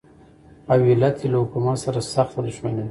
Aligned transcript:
او 0.71 0.79
علت 0.91 1.15
یې 1.21 1.27
له 1.33 1.37
حکومت 1.43 1.77
سره 1.85 1.99
سخته 2.13 2.39
دښمني 2.47 2.75
ده. 2.77 2.79